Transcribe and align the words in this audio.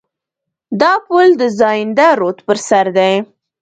دا 0.81 0.93
پل 1.05 1.27
د 1.41 1.43
زاینده 1.59 2.07
رود 2.19 2.37
پر 2.47 2.57
سر 2.67 2.85
دی. 2.97 3.13